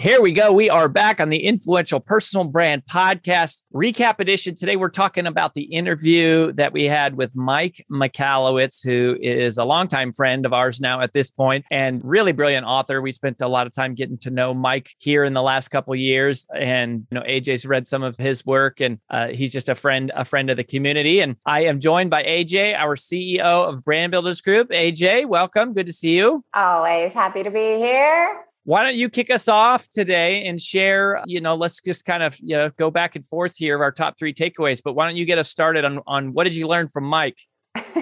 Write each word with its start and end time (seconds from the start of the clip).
Here 0.00 0.22
we 0.22 0.32
go. 0.32 0.50
We 0.50 0.70
are 0.70 0.88
back 0.88 1.20
on 1.20 1.28
the 1.28 1.44
Influential 1.44 2.00
Personal 2.00 2.44
Brand 2.46 2.84
Podcast 2.86 3.64
recap 3.74 4.18
edition. 4.18 4.54
Today, 4.54 4.76
we're 4.76 4.88
talking 4.88 5.26
about 5.26 5.52
the 5.52 5.64
interview 5.64 6.52
that 6.52 6.72
we 6.72 6.84
had 6.84 7.18
with 7.18 7.36
Mike 7.36 7.84
Michalowicz, 7.92 8.82
who 8.82 9.18
is 9.20 9.58
a 9.58 9.64
longtime 9.64 10.14
friend 10.14 10.46
of 10.46 10.54
ours 10.54 10.80
now 10.80 11.02
at 11.02 11.12
this 11.12 11.30
point 11.30 11.66
and 11.70 12.00
really 12.02 12.32
brilliant 12.32 12.64
author. 12.64 13.02
We 13.02 13.12
spent 13.12 13.42
a 13.42 13.46
lot 13.46 13.66
of 13.66 13.74
time 13.74 13.94
getting 13.94 14.16
to 14.18 14.30
know 14.30 14.54
Mike 14.54 14.88
here 14.96 15.22
in 15.22 15.34
the 15.34 15.42
last 15.42 15.68
couple 15.68 15.94
years, 15.94 16.46
and 16.58 17.06
you 17.10 17.18
know 17.18 17.22
AJ's 17.22 17.66
read 17.66 17.86
some 17.86 18.02
of 18.02 18.16
his 18.16 18.46
work, 18.46 18.80
and 18.80 19.00
uh, 19.10 19.28
he's 19.28 19.52
just 19.52 19.68
a 19.68 19.74
friend, 19.74 20.10
a 20.14 20.24
friend 20.24 20.48
of 20.48 20.56
the 20.56 20.64
community. 20.64 21.20
And 21.20 21.36
I 21.44 21.64
am 21.64 21.78
joined 21.78 22.08
by 22.08 22.22
AJ, 22.22 22.74
our 22.74 22.96
CEO 22.96 23.68
of 23.68 23.84
Brand 23.84 24.12
Builders 24.12 24.40
Group. 24.40 24.70
AJ, 24.70 25.26
welcome. 25.26 25.74
Good 25.74 25.88
to 25.88 25.92
see 25.92 26.16
you. 26.16 26.42
Always 26.54 27.12
happy 27.12 27.42
to 27.42 27.50
be 27.50 27.76
here. 27.76 28.46
Why 28.64 28.82
don't 28.82 28.94
you 28.94 29.08
kick 29.08 29.30
us 29.30 29.48
off 29.48 29.88
today 29.88 30.44
and 30.44 30.60
share, 30.60 31.22
you 31.26 31.40
know, 31.40 31.54
let's 31.54 31.80
just 31.80 32.04
kind 32.04 32.22
of, 32.22 32.38
you 32.40 32.56
know, 32.56 32.70
go 32.76 32.90
back 32.90 33.16
and 33.16 33.24
forth 33.24 33.56
here 33.56 33.74
of 33.74 33.80
our 33.80 33.92
top 33.92 34.18
three 34.18 34.34
takeaways. 34.34 34.82
But 34.82 34.92
why 34.92 35.06
don't 35.06 35.16
you 35.16 35.24
get 35.24 35.38
us 35.38 35.48
started 35.48 35.84
on, 35.84 36.00
on 36.06 36.32
what 36.34 36.44
did 36.44 36.54
you 36.54 36.68
learn 36.68 36.88
from 36.88 37.04
Mike? 37.04 37.38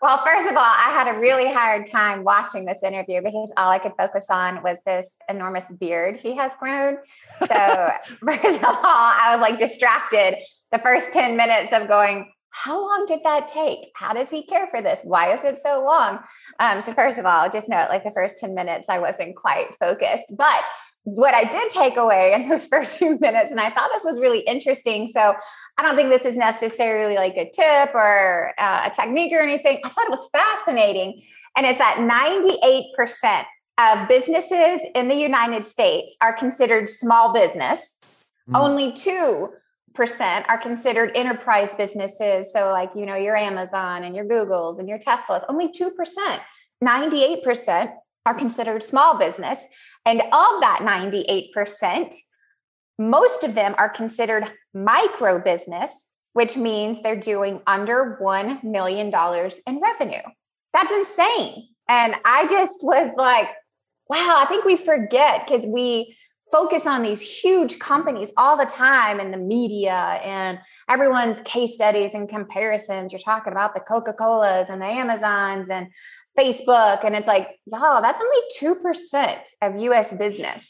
well, 0.00 0.24
first 0.24 0.48
of 0.48 0.56
all, 0.56 0.62
I 0.62 0.90
had 0.92 1.14
a 1.14 1.18
really 1.18 1.52
hard 1.52 1.86
time 1.90 2.24
watching 2.24 2.64
this 2.64 2.82
interview 2.82 3.20
because 3.22 3.52
all 3.58 3.70
I 3.70 3.78
could 3.78 3.92
focus 3.98 4.26
on 4.30 4.62
was 4.62 4.78
this 4.86 5.16
enormous 5.28 5.70
beard 5.78 6.16
he 6.16 6.34
has 6.36 6.56
grown. 6.56 6.96
So, 7.40 7.46
first 8.24 8.58
of 8.58 8.64
all, 8.64 8.80
I 8.82 9.28
was 9.32 9.40
like 9.40 9.58
distracted 9.58 10.36
the 10.72 10.78
first 10.78 11.12
10 11.12 11.36
minutes 11.36 11.72
of 11.72 11.88
going, 11.88 12.32
how 12.56 12.80
long 12.80 13.04
did 13.06 13.20
that 13.24 13.48
take? 13.48 13.90
How 13.96 14.12
does 14.12 14.30
he 14.30 14.46
care 14.46 14.68
for 14.70 14.80
this? 14.80 15.00
Why 15.02 15.34
is 15.34 15.42
it 15.42 15.58
so 15.58 15.82
long? 15.82 16.20
Um, 16.60 16.80
so, 16.82 16.92
first 16.92 17.18
of 17.18 17.26
all, 17.26 17.50
just 17.50 17.68
note 17.68 17.88
like 17.88 18.04
the 18.04 18.12
first 18.12 18.38
10 18.38 18.54
minutes, 18.54 18.88
I 18.88 19.00
wasn't 19.00 19.34
quite 19.34 19.74
focused. 19.80 20.32
But 20.38 20.62
what 21.02 21.34
I 21.34 21.42
did 21.42 21.72
take 21.72 21.96
away 21.96 22.32
in 22.32 22.48
those 22.48 22.66
first 22.68 22.96
few 22.96 23.18
minutes, 23.18 23.50
and 23.50 23.58
I 23.58 23.70
thought 23.70 23.90
this 23.92 24.04
was 24.04 24.20
really 24.20 24.38
interesting. 24.40 25.08
So, 25.08 25.34
I 25.76 25.82
don't 25.82 25.96
think 25.96 26.10
this 26.10 26.24
is 26.24 26.36
necessarily 26.36 27.16
like 27.16 27.36
a 27.36 27.50
tip 27.50 27.92
or 27.92 28.52
uh, 28.56 28.88
a 28.88 28.94
technique 28.94 29.32
or 29.32 29.40
anything. 29.40 29.80
I 29.84 29.88
thought 29.88 30.04
it 30.04 30.10
was 30.10 30.28
fascinating. 30.32 31.20
And 31.56 31.66
it's 31.66 31.78
that 31.78 31.96
98% 31.96 33.44
of 33.78 34.08
businesses 34.08 34.80
in 34.94 35.08
the 35.08 35.16
United 35.16 35.66
States 35.66 36.16
are 36.20 36.32
considered 36.32 36.88
small 36.88 37.32
business. 37.32 37.98
Mm. 38.48 38.60
Only 38.60 38.92
two 38.92 39.48
percent 39.94 40.46
are 40.48 40.58
considered 40.58 41.12
enterprise 41.14 41.74
businesses. 41.74 42.52
So, 42.52 42.70
like, 42.70 42.90
you 42.94 43.06
know, 43.06 43.14
your 43.14 43.36
Amazon 43.36 44.04
and 44.04 44.14
your 44.14 44.24
Googles 44.24 44.78
and 44.78 44.88
your 44.88 44.98
Teslas, 44.98 45.44
only 45.48 45.68
2%. 45.68 45.90
98% 46.82 47.92
are 48.26 48.34
considered 48.34 48.82
small 48.82 49.18
business. 49.18 49.58
And 50.04 50.20
of 50.20 50.60
that 50.60 50.80
98%, 50.82 52.14
most 52.98 53.44
of 53.44 53.54
them 53.54 53.74
are 53.78 53.88
considered 53.88 54.50
micro 54.72 55.38
business, 55.38 56.10
which 56.32 56.56
means 56.56 57.02
they're 57.02 57.16
doing 57.18 57.60
under 57.66 58.18
$1 58.22 58.64
million 58.64 59.12
in 59.66 59.80
revenue. 59.80 60.22
That's 60.72 60.92
insane. 60.92 61.68
And 61.88 62.16
I 62.24 62.46
just 62.48 62.82
was 62.82 63.14
like, 63.16 63.48
wow, 64.08 64.36
I 64.38 64.46
think 64.46 64.64
we 64.64 64.76
forget 64.76 65.46
because 65.46 65.66
we 65.66 66.16
focus 66.52 66.86
on 66.86 67.02
these 67.02 67.20
huge 67.20 67.78
companies 67.78 68.32
all 68.36 68.56
the 68.56 68.64
time 68.64 69.20
in 69.20 69.30
the 69.30 69.36
media 69.36 70.20
and 70.22 70.58
everyone's 70.88 71.40
case 71.40 71.74
studies 71.74 72.14
and 72.14 72.28
comparisons. 72.28 73.12
You're 73.12 73.20
talking 73.20 73.52
about 73.52 73.74
the 73.74 73.80
Coca 73.80 74.12
Colas 74.12 74.68
and 74.68 74.80
the 74.80 74.86
Amazons 74.86 75.68
and 75.70 75.88
Facebook. 76.38 77.04
And 77.04 77.14
it's 77.14 77.26
like, 77.26 77.58
y'all, 77.66 78.02
that's 78.02 78.20
only 78.20 78.76
2% 78.82 79.48
of 79.62 79.80
US 79.80 80.16
business. 80.16 80.66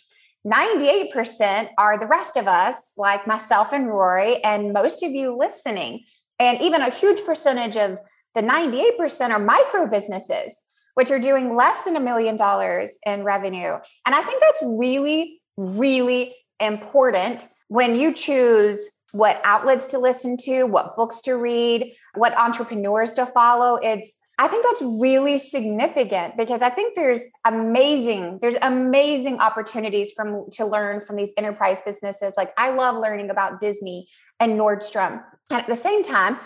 98% 0.47 1.71
are 1.79 1.99
the 1.99 2.07
rest 2.07 2.37
of 2.37 2.47
us, 2.47 2.93
like 2.99 3.27
myself 3.27 3.73
and 3.73 3.89
Rory, 3.89 4.43
and 4.45 4.73
most 4.73 5.03
of 5.03 5.11
you 5.11 5.37
listening. 5.37 6.05
And 6.39 6.61
even 6.61 6.83
a 6.83 6.91
huge 6.91 7.25
percentage 7.25 7.77
of 7.77 7.99
the 8.35 8.43
98% 8.43 9.31
are 9.31 9.39
micro 9.39 9.87
businesses, 9.87 10.55
which 10.95 11.11
are 11.11 11.19
doing 11.19 11.57
less 11.57 11.85
than 11.85 11.97
a 11.97 12.01
million 12.01 12.37
dollars 12.37 12.91
in 13.07 13.25
revenue. 13.25 13.75
And 14.05 14.15
I 14.15 14.23
think 14.23 14.43
that's 14.43 14.63
really 14.63 15.41
really 15.57 16.35
important 16.61 17.47
when 17.69 17.97
you 17.97 18.13
choose 18.13 18.91
what 19.13 19.41
outlets 19.45 19.87
to 19.89 19.99
listen 19.99 20.37
to, 20.37 20.65
what 20.65 20.97
books 20.97 21.21
to 21.23 21.35
read, 21.35 21.95
what 22.15 22.37
entrepreneurs 22.37 23.13
to 23.15 23.27
follow. 23.27 23.77
It's 23.77 24.17
I 24.37 24.49
think 24.49 24.65
that's 24.65 24.83
really 24.83 25.39
significant 25.39 26.37
because 26.37 26.61
I 26.61 26.69
think 26.69 26.97
there's 26.97 27.23
amazing 27.45 28.41
there's 28.43 28.57
amazing 28.63 29.39
opportunities 29.39 30.13
from 30.13 30.47
to 30.55 30.67
learn 30.67 31.01
from 31.01 31.15
these 31.15 31.33
enterprise 31.37 31.83
businesses. 31.83 32.35
Like 32.37 32.53
I 32.59 32.71
love 32.71 32.97
learning 32.97 33.31
about 33.31 33.61
Disney 33.61 34.09
and 34.41 34.59
Nordstrom. 34.59 35.23
And 35.51 35.61
at 35.61 35.69
the 35.69 35.77
same 35.77 36.03
time, 36.03 36.39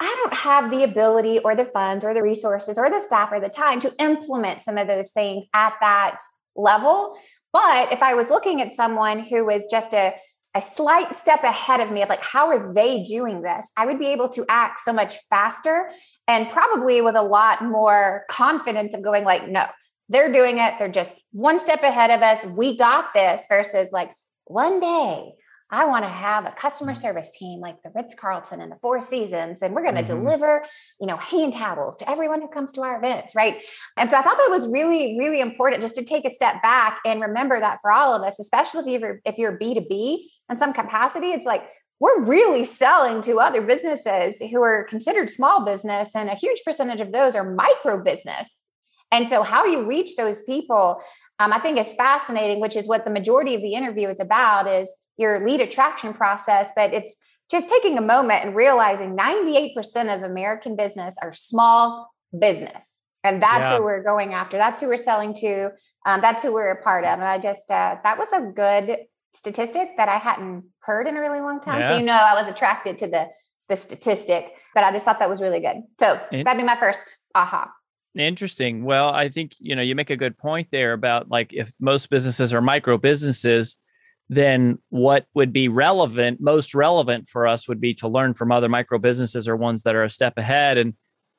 I 0.00 0.16
don't 0.24 0.34
have 0.34 0.70
the 0.70 0.82
ability 0.82 1.38
or 1.38 1.54
the 1.54 1.66
funds 1.66 2.04
or 2.04 2.14
the 2.14 2.22
resources 2.22 2.78
or 2.78 2.90
the 2.90 3.00
staff 3.00 3.28
or 3.30 3.38
the 3.38 3.50
time 3.50 3.78
to 3.80 3.92
implement 4.00 4.62
some 4.62 4.78
of 4.78 4.88
those 4.88 5.12
things 5.12 5.46
at 5.54 5.74
that 5.80 6.18
level. 6.56 7.16
But 7.52 7.92
if 7.92 8.02
I 8.02 8.14
was 8.14 8.30
looking 8.30 8.60
at 8.62 8.74
someone 8.74 9.20
who 9.20 9.44
was 9.44 9.66
just 9.70 9.92
a, 9.92 10.14
a 10.54 10.62
slight 10.62 11.14
step 11.16 11.42
ahead 11.42 11.80
of 11.80 11.90
me 11.90 12.02
of 12.02 12.08
like, 12.08 12.22
how 12.22 12.48
are 12.48 12.72
they 12.72 13.02
doing 13.04 13.42
this? 13.42 13.70
I 13.76 13.86
would 13.86 13.98
be 13.98 14.08
able 14.08 14.28
to 14.30 14.44
act 14.48 14.80
so 14.80 14.92
much 14.92 15.16
faster 15.28 15.90
and 16.28 16.48
probably 16.48 17.00
with 17.00 17.16
a 17.16 17.22
lot 17.22 17.62
more 17.62 18.24
confidence 18.28 18.94
of 18.94 19.02
going 19.02 19.24
like, 19.24 19.48
no, 19.48 19.64
they're 20.08 20.32
doing 20.32 20.58
it. 20.58 20.74
They're 20.78 20.88
just 20.88 21.12
one 21.32 21.60
step 21.60 21.82
ahead 21.82 22.10
of 22.10 22.22
us. 22.22 22.44
We 22.44 22.76
got 22.76 23.14
this 23.14 23.44
versus 23.48 23.90
like 23.92 24.12
one 24.44 24.80
day 24.80 25.32
I 25.72 25.84
want 25.86 26.04
to 26.04 26.10
have 26.10 26.46
a 26.46 26.50
customer 26.50 26.92
mm-hmm. 26.92 27.00
service 27.00 27.30
team 27.36 27.60
like 27.60 27.82
the 27.82 27.90
Ritz 27.94 28.14
Carlton 28.14 28.60
and 28.60 28.72
the 28.72 28.76
Four 28.76 29.00
Seasons, 29.00 29.58
and 29.62 29.74
we're 29.74 29.82
going 29.82 29.94
to 29.94 30.02
mm-hmm. 30.02 30.24
deliver, 30.24 30.64
you 31.00 31.06
know, 31.06 31.16
hand 31.16 31.52
towels 31.52 31.96
to 31.98 32.10
everyone 32.10 32.40
who 32.40 32.48
comes 32.48 32.72
to 32.72 32.82
our 32.82 32.98
events, 32.98 33.34
right? 33.34 33.62
And 33.96 34.10
so 34.10 34.16
I 34.16 34.22
thought 34.22 34.36
that 34.36 34.50
was 34.50 34.66
really, 34.66 35.16
really 35.18 35.40
important 35.40 35.82
just 35.82 35.96
to 35.96 36.04
take 36.04 36.24
a 36.24 36.30
step 36.30 36.62
back 36.62 36.98
and 37.04 37.20
remember 37.20 37.60
that 37.60 37.78
for 37.80 37.90
all 37.90 38.14
of 38.14 38.22
us, 38.22 38.38
especially 38.40 38.94
if 38.94 39.00
you're 39.00 39.20
if 39.24 39.38
you're 39.38 39.58
B 39.58 39.74
two 39.74 39.86
B 39.88 40.30
in 40.50 40.56
some 40.56 40.72
capacity, 40.72 41.28
it's 41.28 41.46
like 41.46 41.68
we're 42.00 42.24
really 42.24 42.64
selling 42.64 43.20
to 43.22 43.38
other 43.38 43.60
businesses 43.62 44.40
who 44.40 44.62
are 44.62 44.84
considered 44.84 45.30
small 45.30 45.64
business, 45.64 46.10
and 46.14 46.30
a 46.30 46.34
huge 46.34 46.62
percentage 46.64 47.00
of 47.00 47.12
those 47.12 47.36
are 47.36 47.54
micro 47.54 48.02
business. 48.02 48.64
And 49.12 49.28
so, 49.28 49.42
how 49.42 49.66
you 49.66 49.86
reach 49.86 50.16
those 50.16 50.42
people, 50.42 51.02
um, 51.38 51.52
I 51.52 51.58
think, 51.58 51.78
is 51.78 51.92
fascinating, 51.92 52.60
which 52.60 52.76
is 52.76 52.86
what 52.86 53.04
the 53.04 53.10
majority 53.10 53.54
of 53.54 53.62
the 53.62 53.74
interview 53.74 54.08
is 54.08 54.20
about. 54.20 54.66
Is 54.66 54.88
your 55.20 55.46
lead 55.46 55.60
attraction 55.60 56.14
process, 56.14 56.72
but 56.74 56.92
it's 56.94 57.14
just 57.50 57.68
taking 57.68 57.98
a 57.98 58.00
moment 58.00 58.44
and 58.44 58.56
realizing 58.56 59.16
98% 59.16 59.76
of 60.14 60.22
American 60.22 60.76
business 60.76 61.16
are 61.22 61.32
small 61.32 62.10
business. 62.36 63.02
And 63.22 63.42
that's 63.42 63.64
yeah. 63.64 63.76
who 63.76 63.84
we're 63.84 64.02
going 64.02 64.32
after. 64.32 64.56
That's 64.56 64.80
who 64.80 64.88
we're 64.88 64.96
selling 64.96 65.34
to. 65.34 65.70
Um, 66.06 66.22
that's 66.22 66.42
who 66.42 66.54
we're 66.54 66.70
a 66.70 66.82
part 66.82 67.04
of. 67.04 67.14
And 67.14 67.24
I 67.24 67.38
just, 67.38 67.70
uh, 67.70 67.96
that 68.02 68.16
was 68.16 68.32
a 68.32 68.40
good 68.40 69.00
statistic 69.32 69.90
that 69.98 70.08
I 70.08 70.16
hadn't 70.16 70.64
heard 70.80 71.06
in 71.06 71.16
a 71.16 71.20
really 71.20 71.40
long 71.40 71.60
time. 71.60 71.80
Yeah. 71.80 71.92
So, 71.92 71.98
you 71.98 72.06
know, 72.06 72.14
I 72.14 72.34
was 72.34 72.48
attracted 72.48 72.96
to 72.98 73.06
the, 73.08 73.28
the 73.68 73.76
statistic, 73.76 74.54
but 74.74 74.84
I 74.84 74.92
just 74.92 75.04
thought 75.04 75.18
that 75.18 75.28
was 75.28 75.42
really 75.42 75.60
good. 75.60 75.82
So 75.98 76.18
that'd 76.30 76.56
be 76.56 76.64
my 76.64 76.76
first 76.76 77.26
aha. 77.34 77.70
Interesting. 78.16 78.84
Well, 78.84 79.10
I 79.10 79.28
think, 79.28 79.52
you 79.58 79.76
know, 79.76 79.82
you 79.82 79.94
make 79.94 80.10
a 80.10 80.16
good 80.16 80.36
point 80.36 80.68
there 80.70 80.94
about 80.94 81.28
like 81.28 81.52
if 81.52 81.72
most 81.78 82.08
businesses 82.08 82.54
are 82.54 82.62
micro 82.62 82.96
businesses, 82.96 83.76
then 84.32 84.78
what 84.90 85.26
would 85.34 85.52
be 85.52 85.66
relevant, 85.66 86.40
most 86.40 86.72
relevant 86.72 87.26
for 87.26 87.48
us 87.48 87.66
would 87.66 87.80
be 87.80 87.92
to 87.92 88.06
learn 88.06 88.32
from 88.32 88.52
other 88.52 88.68
micro 88.68 88.96
businesses 88.96 89.48
or 89.48 89.56
ones 89.56 89.82
that 89.82 89.96
are 89.96 90.04
a 90.04 90.08
step 90.08 90.38
ahead. 90.38 90.78
And 90.78 90.94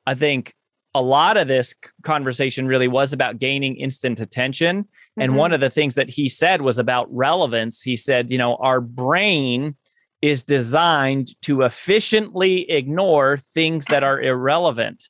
I 0.06 0.14
think 0.14 0.54
a 0.94 1.00
lot 1.00 1.38
of 1.38 1.48
this 1.48 1.74
conversation 2.02 2.66
really 2.66 2.88
was 2.88 3.14
about 3.14 3.38
gaining 3.38 3.76
instant 3.76 4.20
attention. 4.20 4.82
Mm-hmm. 4.82 5.22
And 5.22 5.36
one 5.36 5.54
of 5.54 5.60
the 5.60 5.70
things 5.70 5.94
that 5.94 6.10
he 6.10 6.28
said 6.28 6.60
was 6.60 6.76
about 6.76 7.08
relevance. 7.10 7.80
He 7.80 7.96
said, 7.96 8.30
you 8.30 8.36
know, 8.36 8.56
our 8.56 8.82
brain 8.82 9.74
is 10.20 10.44
designed 10.44 11.40
to 11.42 11.62
efficiently 11.62 12.70
ignore 12.70 13.38
things 13.38 13.86
that 13.86 14.04
are 14.04 14.20
irrelevant. 14.20 15.08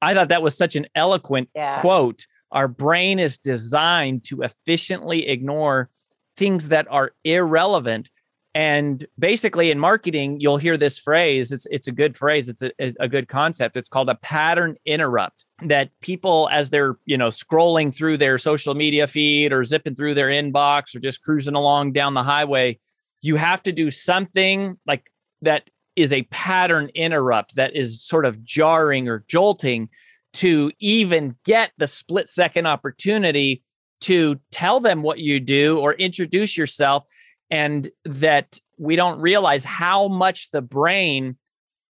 I 0.00 0.14
thought 0.14 0.30
that 0.30 0.42
was 0.42 0.56
such 0.56 0.76
an 0.76 0.86
eloquent 0.94 1.50
yeah. 1.54 1.82
quote. 1.82 2.26
Our 2.52 2.68
brain 2.68 3.18
is 3.18 3.36
designed 3.36 4.24
to 4.24 4.40
efficiently 4.40 5.28
ignore 5.28 5.90
things 6.38 6.68
that 6.68 6.86
are 6.90 7.12
irrelevant. 7.24 8.10
And 8.54 9.06
basically 9.18 9.70
in 9.70 9.78
marketing 9.78 10.40
you'll 10.40 10.56
hear 10.56 10.76
this 10.76 10.98
phrase 10.98 11.52
it's 11.52 11.66
it's 11.70 11.86
a 11.86 11.92
good 11.92 12.16
phrase 12.16 12.48
it's 12.48 12.62
a, 12.62 12.72
a 12.98 13.08
good 13.08 13.28
concept. 13.28 13.76
It's 13.76 13.88
called 13.88 14.08
a 14.08 14.14
pattern 14.16 14.76
interrupt 14.86 15.44
that 15.62 15.90
people 16.00 16.48
as 16.50 16.70
they're 16.70 16.96
you 17.04 17.18
know 17.18 17.28
scrolling 17.28 17.94
through 17.94 18.16
their 18.16 18.38
social 18.38 18.74
media 18.74 19.06
feed 19.06 19.52
or 19.52 19.64
zipping 19.64 19.94
through 19.94 20.14
their 20.14 20.28
inbox 20.28 20.94
or 20.94 21.00
just 21.00 21.22
cruising 21.22 21.54
along 21.54 21.92
down 21.92 22.14
the 22.14 22.22
highway 22.22 22.78
you 23.20 23.36
have 23.36 23.62
to 23.64 23.72
do 23.72 23.90
something 23.90 24.78
like 24.86 25.10
that 25.42 25.68
is 25.96 26.12
a 26.12 26.22
pattern 26.24 26.90
interrupt 26.94 27.56
that 27.56 27.74
is 27.74 28.02
sort 28.02 28.24
of 28.24 28.42
jarring 28.44 29.08
or 29.08 29.24
jolting 29.28 29.88
to 30.32 30.70
even 30.78 31.36
get 31.44 31.72
the 31.78 31.86
split 31.86 32.28
second 32.28 32.66
opportunity 32.66 33.62
to 34.02 34.40
tell 34.50 34.80
them 34.80 35.02
what 35.02 35.18
you 35.18 35.40
do 35.40 35.78
or 35.78 35.94
introduce 35.94 36.56
yourself 36.56 37.04
and 37.50 37.88
that 38.04 38.58
we 38.78 38.96
don't 38.96 39.20
realize 39.20 39.64
how 39.64 40.08
much 40.08 40.50
the 40.50 40.62
brain 40.62 41.36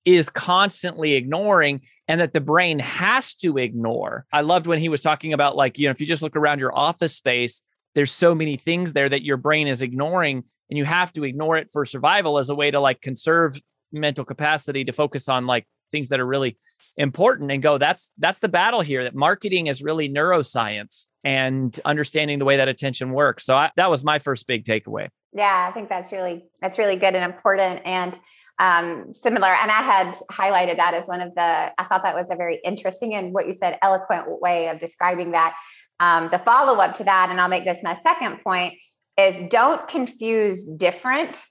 is 0.04 0.30
constantly 0.30 1.14
ignoring 1.14 1.82
and 2.06 2.20
that 2.20 2.32
the 2.32 2.40
brain 2.40 2.78
has 2.78 3.34
to 3.34 3.58
ignore. 3.58 4.24
I 4.32 4.40
loved 4.40 4.66
when 4.66 4.78
he 4.78 4.88
was 4.88 5.02
talking 5.02 5.34
about 5.34 5.56
like, 5.56 5.78
you 5.78 5.86
know, 5.86 5.90
if 5.90 6.00
you 6.00 6.06
just 6.06 6.22
look 6.22 6.36
around 6.36 6.60
your 6.60 6.76
office 6.76 7.14
space, 7.14 7.62
there's 7.94 8.12
so 8.12 8.34
many 8.34 8.56
things 8.56 8.92
there 8.92 9.08
that 9.08 9.24
your 9.24 9.36
brain 9.36 9.68
is 9.68 9.82
ignoring 9.82 10.44
and 10.70 10.78
you 10.78 10.84
have 10.84 11.12
to 11.14 11.24
ignore 11.24 11.56
it 11.56 11.70
for 11.70 11.84
survival 11.84 12.38
as 12.38 12.48
a 12.48 12.54
way 12.54 12.70
to 12.70 12.80
like 12.80 13.02
conserve 13.02 13.60
mental 13.92 14.24
capacity 14.24 14.84
to 14.84 14.92
focus 14.92 15.28
on 15.28 15.46
like 15.46 15.66
things 15.90 16.08
that 16.08 16.20
are 16.20 16.26
really 16.26 16.56
important 16.98 17.50
and 17.52 17.62
go 17.62 17.78
that's 17.78 18.12
that's 18.18 18.40
the 18.40 18.48
battle 18.48 18.80
here 18.80 19.04
that 19.04 19.14
marketing 19.14 19.68
is 19.68 19.82
really 19.82 20.08
neuroscience 20.08 21.06
and 21.24 21.80
understanding 21.84 22.38
the 22.38 22.44
way 22.44 22.56
that 22.56 22.68
attention 22.68 23.12
works. 23.12 23.44
So 23.44 23.54
I, 23.54 23.70
that 23.76 23.88
was 23.88 24.04
my 24.04 24.18
first 24.18 24.46
big 24.46 24.64
takeaway. 24.64 25.08
Yeah 25.32 25.66
i 25.68 25.72
think 25.72 25.88
that's 25.88 26.12
really 26.12 26.44
that's 26.60 26.78
really 26.78 26.96
good 26.96 27.14
and 27.14 27.24
important 27.24 27.80
and 27.84 28.18
um, 28.60 29.14
similar 29.14 29.48
and 29.48 29.70
i 29.70 29.82
had 29.82 30.16
highlighted 30.32 30.78
that 30.78 30.92
as 30.92 31.06
one 31.06 31.20
of 31.20 31.32
the 31.34 31.40
i 31.78 31.84
thought 31.84 32.02
that 32.02 32.16
was 32.16 32.28
a 32.30 32.36
very 32.36 32.60
interesting 32.64 33.14
and 33.14 33.32
what 33.32 33.46
you 33.46 33.52
said 33.52 33.78
eloquent 33.82 34.40
way 34.40 34.68
of 34.68 34.80
describing 34.80 35.30
that. 35.32 35.56
Um, 36.00 36.28
the 36.30 36.38
follow-up 36.38 36.96
to 36.96 37.04
that 37.04 37.28
and 37.30 37.40
i'll 37.40 37.48
make 37.48 37.64
this 37.64 37.78
my 37.82 37.98
second 38.02 38.40
point 38.42 38.74
is 39.16 39.50
don't 39.50 39.86
confuse 39.88 40.64
different 40.66 41.42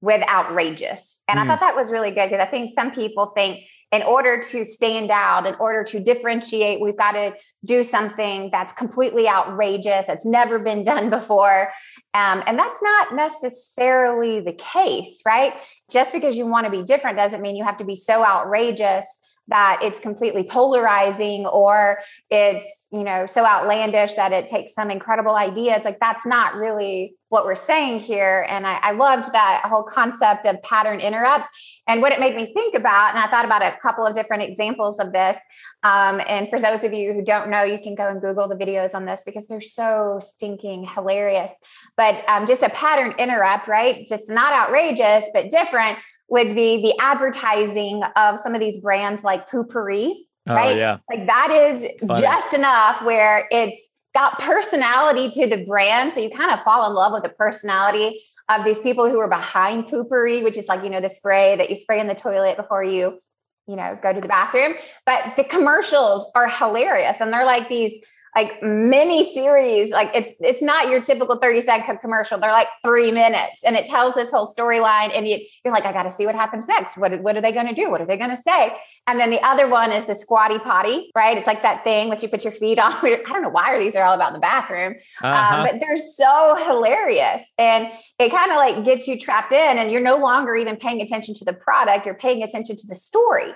with 0.00 0.22
outrageous. 0.28 1.19
And 1.30 1.38
mm. 1.38 1.42
I 1.42 1.46
thought 1.46 1.60
that 1.60 1.76
was 1.76 1.90
really 1.90 2.10
good 2.10 2.28
because 2.30 2.42
I 2.42 2.50
think 2.50 2.70
some 2.74 2.90
people 2.90 3.32
think 3.36 3.64
in 3.92 4.02
order 4.02 4.42
to 4.50 4.64
stand 4.64 5.10
out, 5.10 5.46
in 5.46 5.54
order 5.56 5.84
to 5.84 6.00
differentiate, 6.00 6.80
we've 6.80 6.96
got 6.96 7.12
to 7.12 7.34
do 7.64 7.82
something 7.84 8.48
that's 8.50 8.72
completely 8.72 9.28
outrageous, 9.28 10.06
that's 10.06 10.26
never 10.26 10.58
been 10.58 10.82
done 10.92 11.10
before. 11.10 11.70
Um, 12.14 12.42
and 12.46 12.58
that's 12.58 12.80
not 12.82 13.14
necessarily 13.14 14.40
the 14.40 14.52
case, 14.52 15.22
right? 15.24 15.54
Just 15.90 16.12
because 16.12 16.36
you 16.36 16.46
want 16.46 16.66
to 16.66 16.70
be 16.70 16.82
different 16.82 17.16
doesn't 17.16 17.40
mean 17.40 17.56
you 17.56 17.64
have 17.64 17.78
to 17.78 17.84
be 17.84 17.94
so 17.94 18.24
outrageous 18.24 19.06
that 19.50 19.80
it's 19.82 19.98
completely 19.98 20.44
polarizing 20.44 21.44
or 21.46 21.98
it's 22.30 22.88
you 22.92 23.02
know 23.02 23.26
so 23.26 23.44
outlandish 23.44 24.14
that 24.14 24.32
it 24.32 24.46
takes 24.46 24.72
some 24.72 24.90
incredible 24.90 25.34
idea 25.34 25.76
it's 25.76 25.84
like 25.84 25.98
that's 25.98 26.24
not 26.24 26.54
really 26.54 27.16
what 27.28 27.44
we're 27.44 27.56
saying 27.56 28.00
here 28.00 28.46
and 28.48 28.66
I, 28.66 28.78
I, 28.82 28.92
loved 28.92 29.32
that 29.32 29.62
whole 29.64 29.82
concept 29.82 30.46
of 30.46 30.62
pattern 30.62 31.00
interrupt 31.20 31.48
and 31.86 32.00
what 32.00 32.12
it 32.12 32.20
made 32.20 32.34
me 32.34 32.52
think 32.52 32.74
about 32.74 33.10
and 33.10 33.18
i 33.18 33.26
thought 33.28 33.44
about 33.44 33.62
a 33.62 33.76
couple 33.80 34.06
of 34.06 34.14
different 34.14 34.42
examples 34.42 34.98
of 34.98 35.12
this 35.12 35.36
um, 35.82 36.20
and 36.28 36.48
for 36.48 36.58
those 36.60 36.84
of 36.84 36.92
you 36.92 37.12
who 37.12 37.22
don't 37.22 37.50
know 37.50 37.62
you 37.62 37.78
can 37.78 37.94
go 37.94 38.08
and 38.08 38.20
google 38.20 38.48
the 38.48 38.56
videos 38.56 38.94
on 38.94 39.04
this 39.04 39.22
because 39.24 39.46
they're 39.46 39.60
so 39.60 40.18
stinking 40.20 40.84
hilarious 40.84 41.52
but 41.96 42.22
um, 42.28 42.46
just 42.46 42.62
a 42.62 42.70
pattern 42.70 43.12
interrupt 43.18 43.68
right 43.68 44.06
just 44.06 44.30
not 44.30 44.52
outrageous 44.52 45.24
but 45.32 45.50
different 45.50 45.98
would 46.30 46.54
be 46.54 46.80
the 46.80 46.94
advertising 47.00 48.02
of 48.16 48.38
some 48.38 48.54
of 48.54 48.60
these 48.60 48.78
brands 48.78 49.24
like 49.24 49.50
Poo-Pourri, 49.50 50.14
oh, 50.48 50.54
right? 50.54 50.76
Yeah. 50.76 50.98
Like 51.10 51.26
that 51.26 51.50
is 51.50 51.90
Funny. 52.06 52.20
just 52.20 52.54
enough 52.54 53.02
where 53.02 53.48
it's 53.50 53.89
got 54.14 54.38
personality 54.38 55.30
to 55.30 55.46
the 55.46 55.64
brand. 55.64 56.12
So 56.12 56.20
you 56.20 56.30
kind 56.30 56.50
of 56.50 56.64
fall 56.64 56.86
in 56.88 56.94
love 56.94 57.12
with 57.12 57.22
the 57.22 57.30
personality 57.30 58.20
of 58.48 58.64
these 58.64 58.78
people 58.78 59.08
who 59.08 59.18
are 59.20 59.28
behind 59.28 59.86
Poo-Pourri, 59.88 60.42
which 60.42 60.58
is 60.58 60.66
like, 60.66 60.82
you 60.82 60.90
know, 60.90 61.00
the 61.00 61.08
spray 61.08 61.56
that 61.56 61.70
you 61.70 61.76
spray 61.76 62.00
in 62.00 62.08
the 62.08 62.14
toilet 62.14 62.56
before 62.56 62.82
you, 62.82 63.20
you 63.68 63.76
know, 63.76 63.96
go 64.02 64.12
to 64.12 64.20
the 64.20 64.26
bathroom. 64.26 64.74
But 65.06 65.36
the 65.36 65.44
commercials 65.44 66.30
are 66.34 66.48
hilarious. 66.48 67.20
And 67.20 67.32
they're 67.32 67.44
like 67.44 67.68
these 67.68 67.94
like 68.36 68.62
mini 68.62 69.24
series 69.24 69.90
like 69.90 70.10
it's 70.14 70.34
it's 70.40 70.62
not 70.62 70.88
your 70.88 71.02
typical 71.02 71.36
30 71.36 71.60
second 71.62 71.98
commercial. 71.98 72.38
They're 72.38 72.52
like 72.52 72.68
three 72.84 73.10
minutes 73.10 73.64
and 73.64 73.76
it 73.76 73.86
tells 73.86 74.14
this 74.14 74.30
whole 74.30 74.46
storyline 74.46 75.10
and 75.14 75.26
you, 75.26 75.38
are 75.64 75.72
like 75.72 75.84
i 75.84 75.92
gotta 75.92 76.10
see 76.10 76.26
what 76.26 76.34
happens 76.34 76.68
next. 76.68 76.96
What, 76.96 77.20
what 77.20 77.36
are 77.36 77.40
they 77.40 77.52
gonna 77.52 77.74
do? 77.74 77.90
What 77.90 78.00
are 78.00 78.06
they 78.06 78.16
gonna 78.16 78.36
say? 78.36 78.76
And 79.06 79.18
then 79.18 79.30
the 79.30 79.40
other 79.42 79.68
one 79.68 79.90
is 79.90 80.04
the 80.04 80.14
squatty 80.14 80.58
potty 80.58 81.10
right? 81.14 81.36
It's 81.36 81.46
like 81.46 81.62
that 81.62 81.82
thing 81.82 82.10
that 82.10 82.22
you 82.22 82.28
put 82.28 82.44
your 82.44 82.52
feet 82.52 82.78
on. 82.78 82.92
I 83.02 83.22
don't 83.26 83.42
know 83.42 83.48
why 83.48 83.74
are 83.74 83.78
these 83.78 83.96
are 83.96 84.04
all 84.04 84.14
about 84.14 84.32
the 84.32 84.38
bathroom 84.38 84.94
um, 85.22 85.32
uh-huh. 85.32 85.56
um, 85.56 85.68
but 85.68 85.80
they're 85.80 85.96
so 85.96 86.56
hilarious 86.64 87.42
and 87.58 87.88
it 88.18 88.30
kind 88.30 88.50
of 88.50 88.56
like 88.56 88.84
gets 88.84 89.08
you 89.08 89.18
trapped 89.18 89.52
in 89.52 89.78
and 89.78 89.90
you're 89.90 90.00
no 90.00 90.16
longer 90.16 90.54
even 90.54 90.76
paying 90.76 91.00
attention 91.00 91.34
to 91.34 91.44
the 91.44 91.52
product. 91.52 92.06
You're 92.06 92.14
paying 92.14 92.42
attention 92.42 92.76
to 92.76 92.86
the 92.86 92.94
story. 92.94 93.52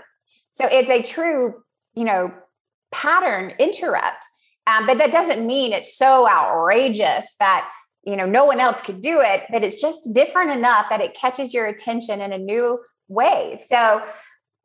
So 0.52 0.66
it's 0.70 0.90
a 0.90 1.02
true 1.02 1.62
you 1.94 2.04
know 2.04 2.32
pattern 2.90 3.52
interrupt 3.58 4.24
um, 4.66 4.86
but 4.86 4.98
that 4.98 5.12
doesn't 5.12 5.46
mean 5.46 5.72
it's 5.72 5.96
so 5.96 6.28
outrageous 6.28 7.34
that 7.38 7.70
you 8.04 8.16
know 8.16 8.26
no 8.26 8.44
one 8.44 8.60
else 8.60 8.80
could 8.80 9.02
do 9.02 9.20
it. 9.20 9.44
But 9.50 9.64
it's 9.64 9.80
just 9.80 10.14
different 10.14 10.50
enough 10.50 10.86
that 10.90 11.00
it 11.00 11.14
catches 11.14 11.52
your 11.52 11.66
attention 11.66 12.20
in 12.20 12.32
a 12.32 12.38
new 12.38 12.78
way. 13.08 13.60
So 13.68 14.02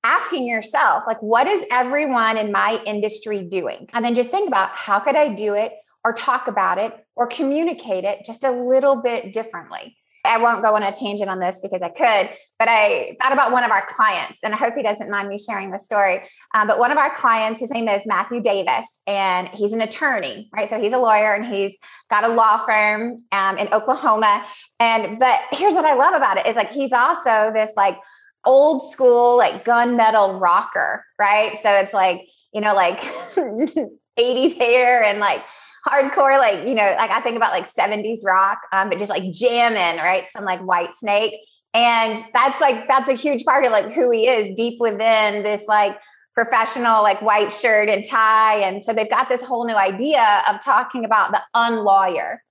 asking 0.04 0.48
yourself 0.48 1.04
like 1.08 1.22
what 1.22 1.48
is 1.48 1.66
everyone 1.72 2.38
in 2.38 2.52
my 2.52 2.82
industry 2.86 3.44
doing 3.44 3.88
and 3.94 4.04
then 4.04 4.16
just 4.16 4.32
think 4.32 4.48
about 4.48 4.70
how 4.70 4.98
could 5.00 5.16
i 5.16 5.28
do 5.34 5.56
it 5.56 5.74
or 6.06 6.14
talk 6.14 6.48
about 6.48 6.78
it 6.78 7.06
or 7.18 7.28
communicate 7.28 8.06
it 8.06 8.26
just 8.26 8.46
a 8.46 8.52
little 8.52 9.02
bit 9.02 9.34
differently 9.34 9.98
I 10.30 10.38
won't 10.38 10.62
go 10.62 10.76
on 10.76 10.84
a 10.84 10.92
tangent 10.92 11.28
on 11.30 11.40
this 11.40 11.60
because 11.62 11.82
I 11.82 11.90
could, 11.90 12.30
but 12.60 12.68
I 12.70 13.18
thought 13.20 13.34
about 13.34 13.52
one 13.52 13.64
of 13.64 13.72
our 13.72 13.86
clients, 13.88 14.40
and 14.44 14.54
I 14.54 14.58
hope 14.58 14.76
he 14.76 14.84
doesn't 14.84 15.10
mind 15.10 15.28
me 15.28 15.40
sharing 15.40 15.72
the 15.72 15.80
story. 15.80 16.22
Um, 16.54 16.68
but 16.68 16.78
one 16.78 16.92
of 16.92 16.98
our 16.98 17.14
clients, 17.14 17.60
his 17.60 17.72
name 17.72 17.88
is 17.88 18.06
Matthew 18.06 18.40
Davis, 18.40 18.86
and 19.08 19.48
he's 19.50 19.74
an 19.74 19.82
attorney, 19.82 20.48
right? 20.54 20.70
So 20.70 20.80
he's 20.80 20.94
a 20.94 21.00
lawyer 21.00 21.34
and 21.34 21.46
he's 21.46 21.76
got 22.12 22.24
a 22.24 22.28
law 22.28 22.64
firm 22.64 23.18
um, 23.32 23.58
in 23.58 23.74
Oklahoma. 23.74 24.46
And 24.80 25.18
but 25.20 25.40
here's 25.52 25.74
what 25.74 25.86
I 25.86 25.96
love 25.96 26.14
about 26.14 26.38
it 26.38 26.46
is 26.46 26.56
like 26.56 26.70
he's 26.70 26.94
also 26.94 27.52
this 27.52 27.72
like 27.76 27.98
old 28.46 28.88
school 28.88 29.36
like 29.36 29.66
gunmetal 29.66 30.40
rocker, 30.40 31.04
right? 31.18 31.58
So 31.64 31.72
it's 31.72 31.94
like 31.94 32.28
you 32.54 32.62
know 32.62 32.76
like 32.76 33.00
80s 34.20 34.58
hair 34.58 35.04
and 35.04 35.20
like 35.20 35.42
hardcore, 35.90 36.38
like, 36.38 36.68
you 36.68 36.76
know, 36.76 36.96
like 36.98 37.12
I 37.12 37.22
think 37.22 37.36
about 37.38 37.52
like 37.52 37.68
70s 37.68 38.20
rock, 38.24 38.60
um, 38.72 38.90
but 38.90 39.00
just 39.00 39.10
like 39.10 39.32
jamming, 39.32 40.02
right? 40.02 40.28
Some 40.28 40.46
like 40.46 40.62
Whitesnake. 40.62 41.34
And 41.74 42.18
that's 42.34 42.60
like, 42.60 42.88
that's 42.88 43.10
a 43.10 43.14
huge 43.14 43.46
part 43.46 43.66
of 43.66 43.72
like 43.72 43.94
who 43.94 44.10
he 44.12 44.28
is 44.28 44.56
deep 44.56 44.80
within 44.80 45.44
this 45.44 45.66
like 45.68 46.00
professional, 46.34 47.04
like 47.04 47.22
white 47.22 47.52
shirt 47.52 47.90
and 47.90 48.04
tie. 48.08 48.60
And 48.60 48.84
so 48.84 48.94
they've 48.94 49.10
got 49.10 49.30
this 49.30 49.42
whole 49.42 49.66
new 49.66 49.76
idea 49.76 50.44
of 50.48 50.64
talking 50.64 51.06
about 51.06 51.32
the 51.32 51.42
unlawyer. 51.54 52.42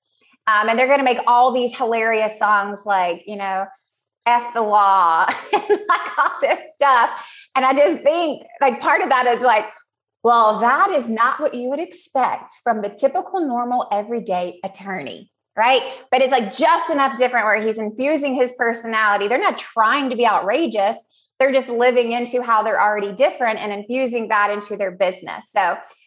Um, 0.47 0.69
and 0.69 0.79
they're 0.79 0.87
going 0.87 0.99
to 0.99 1.05
make 1.05 1.21
all 1.27 1.53
these 1.53 1.77
hilarious 1.77 2.39
songs 2.39 2.79
like, 2.87 3.23
you 3.27 3.37
know, 3.37 3.67
F 4.27 4.53
the 4.53 4.63
law 4.63 5.27
and 5.53 5.69
like 5.69 6.19
all 6.19 6.41
this 6.41 6.61
stuff. 6.75 7.49
And 7.57 7.65
I 7.65 7.75
just 7.75 8.03
think 8.03 8.47
like 8.61 8.81
part 8.81 9.01
of 9.01 9.09
that 9.09 9.27
is 9.27 9.43
like, 9.43 9.65
well, 10.23 10.59
that 10.61 10.91
is 10.91 11.09
not 11.09 11.41
what 11.41 11.55
you 11.55 11.69
would 11.69 11.81
expect 11.81 12.53
from 12.63 12.83
the 12.83 12.91
typical, 12.91 13.41
normal, 13.47 13.87
everyday 13.93 14.59
attorney, 14.65 15.31
right? 15.57 15.83
But 16.11 16.23
it's 16.23 16.33
like 16.33 16.55
just 16.55 16.91
enough 16.91 17.17
different 17.17 17.47
where 17.47 17.63
he's 17.63 17.79
infusing 17.79 18.35
his 18.35 18.53
personality. 18.59 19.29
They're 19.29 19.39
not 19.39 19.59
trying 19.59 20.11
to 20.11 20.17
be 20.17 20.27
outrageous. 20.27 20.97
They're 21.39 21.53
just 21.53 21.69
living 21.69 22.11
into 22.11 22.43
how 22.43 22.65
they're 22.65 22.81
already 22.81 23.13
different 23.13 23.61
and 23.61 23.73
infusing 23.73 24.27
that 24.29 24.51
into 24.51 24.77
their 24.77 24.91
business. 24.91 25.51
So, 25.51 25.61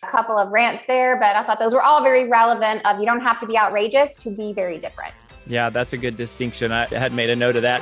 a 0.03 0.07
couple 0.07 0.37
of 0.37 0.51
rants 0.51 0.85
there, 0.87 1.17
but 1.17 1.37
I 1.37 1.45
thought 1.45 1.57
those 1.57 1.73
were 1.73 1.81
all 1.81 2.03
very 2.03 2.27
relevant. 2.27 2.85
Of 2.85 2.99
you 2.99 3.05
don't 3.05 3.21
have 3.21 3.39
to 3.39 3.47
be 3.47 3.57
outrageous 3.57 4.15
to 4.15 4.29
be 4.29 4.51
very 4.51 4.77
different. 4.77 5.13
Yeah, 5.47 5.69
that's 5.69 5.93
a 5.93 5.97
good 5.97 6.17
distinction. 6.17 6.73
I 6.73 6.85
had 6.87 7.13
made 7.13 7.29
a 7.29 7.35
note 7.35 7.55
of 7.55 7.61
that. 7.61 7.81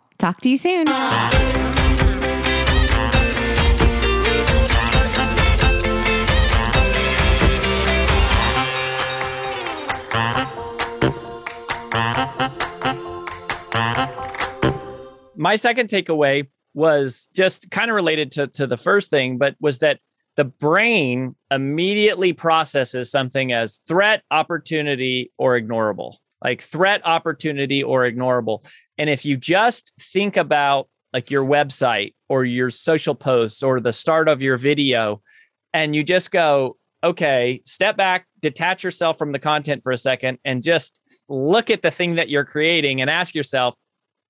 Talk 0.21 0.39
to 0.41 0.51
you 0.51 0.57
soon. 0.57 0.85
My 15.35 15.55
second 15.55 15.89
takeaway 15.89 16.49
was 16.75 17.27
just 17.33 17.71
kind 17.71 17.89
of 17.89 17.95
related 17.95 18.31
to, 18.33 18.45
to 18.45 18.67
the 18.67 18.77
first 18.77 19.09
thing, 19.09 19.39
but 19.39 19.55
was 19.59 19.79
that 19.79 20.01
the 20.35 20.45
brain 20.45 21.35
immediately 21.49 22.33
processes 22.33 23.09
something 23.09 23.51
as 23.51 23.77
threat, 23.77 24.21
opportunity, 24.29 25.31
or 25.39 25.59
ignorable 25.59 26.17
like 26.43 26.61
threat, 26.61 27.01
opportunity, 27.05 27.83
or 27.83 28.01
ignorable. 28.01 28.65
And 29.01 29.09
if 29.09 29.25
you 29.25 29.35
just 29.35 29.93
think 29.99 30.37
about 30.37 30.87
like 31.11 31.31
your 31.31 31.43
website 31.43 32.13
or 32.29 32.45
your 32.45 32.69
social 32.69 33.15
posts 33.15 33.63
or 33.63 33.79
the 33.79 33.91
start 33.91 34.29
of 34.29 34.43
your 34.43 34.57
video, 34.57 35.23
and 35.73 35.95
you 35.95 36.03
just 36.03 36.29
go, 36.29 36.77
okay, 37.03 37.63
step 37.65 37.97
back, 37.97 38.27
detach 38.41 38.83
yourself 38.83 39.17
from 39.17 39.31
the 39.31 39.39
content 39.39 39.81
for 39.81 39.91
a 39.91 39.97
second, 39.97 40.37
and 40.45 40.61
just 40.61 41.01
look 41.27 41.71
at 41.71 41.81
the 41.81 41.89
thing 41.89 42.13
that 42.13 42.29
you're 42.29 42.45
creating 42.45 43.01
and 43.01 43.09
ask 43.09 43.33
yourself, 43.33 43.75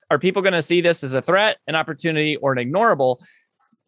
are 0.09 0.17
people 0.17 0.41
going 0.41 0.53
to 0.53 0.61
see 0.61 0.79
this 0.79 1.03
as 1.03 1.13
a 1.13 1.21
threat, 1.21 1.57
an 1.67 1.75
opportunity, 1.75 2.37
or 2.37 2.53
an 2.53 2.57
ignorable? 2.57 3.17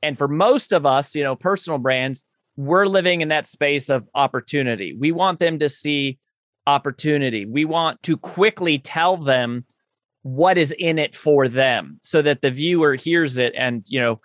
And 0.02 0.18
for 0.18 0.28
most 0.28 0.74
of 0.74 0.86
us, 0.86 1.16
you 1.16 1.24
know, 1.24 1.38
personal 1.38 1.80
brands, 1.80 2.26
we're 2.58 2.88
living 2.88 3.22
in 3.22 3.30
that 3.30 3.48
space 3.48 3.88
of 3.88 4.10
opportunity. 4.16 4.98
We 5.00 5.14
want 5.14 5.40
them 5.40 5.60
to 5.60 5.70
see 5.70 6.20
opportunity. 6.68 7.46
We 7.46 7.64
want 7.64 8.04
to 8.04 8.18
quickly 8.18 8.80
tell 8.80 9.16
them 9.16 9.64
what 10.24 10.58
is 10.58 10.74
in 10.80 10.98
it 10.98 11.16
for 11.16 11.48
them 11.48 12.00
so 12.02 12.22
that 12.22 12.42
the 12.42 12.50
viewer 12.50 12.96
hears 12.96 13.38
it 13.38 13.54
and 13.58 13.84
you 13.88 14.00
know 14.00 14.20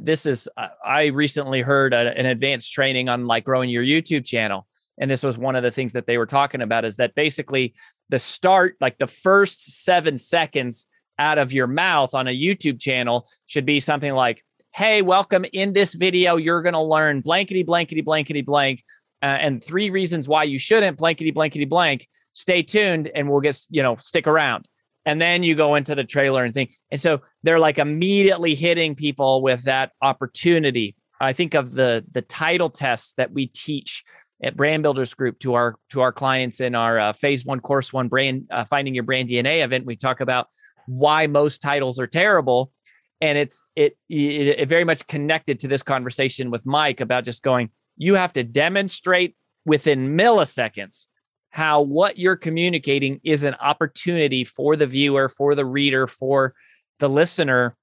this 0.00 0.26
is 0.26 0.48
i 0.84 1.06
recently 1.06 1.60
heard 1.60 1.92
a, 1.92 2.16
an 2.18 2.26
advanced 2.26 2.72
training 2.72 3.08
on 3.08 3.26
like 3.26 3.44
growing 3.44 3.70
your 3.70 3.84
youtube 3.84 4.24
channel. 4.24 4.66
And 4.98 5.10
this 5.10 5.22
was 5.22 5.38
one 5.38 5.56
of 5.56 5.62
the 5.62 5.70
things 5.70 5.94
that 5.94 6.06
they 6.06 6.18
were 6.18 6.26
talking 6.26 6.60
about 6.60 6.84
is 6.84 6.96
that 6.96 7.14
basically 7.14 7.74
the 8.10 8.18
start 8.18 8.76
like 8.80 8.98
the 8.98 9.06
first 9.06 9.84
seven 9.84 10.18
seconds 10.18 10.86
out 11.18 11.38
of 11.38 11.52
your 11.52 11.66
mouth 11.66 12.14
on 12.14 12.28
a 12.28 12.38
youtube 12.38 12.80
channel 12.80 13.26
should 13.46 13.66
be 13.66 13.80
something 13.80 14.12
like 14.12 14.42
hey 14.74 15.02
welcome 15.02 15.44
in 15.52 15.74
this 15.74 15.92
video. 15.92 16.36
You're 16.36 16.62
going 16.62 16.72
to 16.72 16.80
learn 16.80 17.20
blankety 17.20 17.62
blankety 17.62 18.00
blankety 18.00 18.40
blank 18.40 18.82
uh, 19.22 19.26
and 19.26 19.62
three 19.62 19.90
reasons 19.90 20.26
why 20.26 20.44
you 20.44 20.58
shouldn't 20.58 20.96
blankety 20.96 21.30
blankety 21.30 21.66
blank. 21.66 22.08
Stay 22.32 22.62
tuned 22.62 23.10
and 23.14 23.28
we'll 23.28 23.42
get 23.42 23.60
you 23.68 23.82
know 23.82 23.96
stick 23.96 24.26
around 24.26 24.66
and 25.04 25.20
then 25.20 25.42
you 25.42 25.54
go 25.54 25.74
into 25.74 25.94
the 25.94 26.04
trailer 26.04 26.44
and 26.44 26.54
think 26.54 26.72
and 26.90 27.00
so 27.00 27.20
they're 27.42 27.58
like 27.58 27.78
immediately 27.78 28.54
hitting 28.54 28.94
people 28.94 29.42
with 29.42 29.64
that 29.64 29.92
opportunity. 30.00 30.96
I 31.20 31.32
think 31.32 31.54
of 31.54 31.72
the 31.72 32.04
the 32.10 32.22
title 32.22 32.70
tests 32.70 33.14
that 33.14 33.32
we 33.32 33.46
teach 33.46 34.04
at 34.42 34.56
brand 34.56 34.82
builders 34.82 35.14
group 35.14 35.38
to 35.40 35.54
our 35.54 35.76
to 35.90 36.00
our 36.00 36.12
clients 36.12 36.60
in 36.60 36.74
our 36.74 36.98
uh, 36.98 37.12
phase 37.12 37.44
one 37.44 37.60
course 37.60 37.92
one 37.92 38.08
brand 38.08 38.46
uh, 38.50 38.64
finding 38.64 38.94
your 38.94 39.04
brand 39.04 39.28
dna 39.28 39.64
event. 39.64 39.86
We 39.86 39.96
talk 39.96 40.20
about 40.20 40.48
why 40.86 41.26
most 41.26 41.62
titles 41.62 41.98
are 42.00 42.06
terrible. 42.06 42.72
And 43.20 43.38
it's 43.38 43.62
it, 43.76 43.96
it, 44.08 44.58
it 44.58 44.68
very 44.68 44.82
much 44.82 45.06
connected 45.06 45.60
to 45.60 45.68
this 45.68 45.82
conversation 45.82 46.50
with 46.50 46.66
mike 46.66 47.00
about 47.00 47.24
just 47.24 47.42
going 47.42 47.70
you 47.96 48.16
have 48.16 48.32
to 48.32 48.42
demonstrate 48.42 49.36
within 49.64 50.16
milliseconds 50.16 51.06
how 51.52 51.82
what 51.82 52.18
you're 52.18 52.36
communicating 52.36 53.20
is 53.22 53.42
an 53.42 53.54
opportunity 53.60 54.42
for 54.42 54.74
the 54.74 54.86
viewer, 54.86 55.28
for 55.28 55.54
the 55.54 55.64
reader, 55.64 56.06
for 56.06 56.54
the 56.98 57.08
listener. 57.08 57.76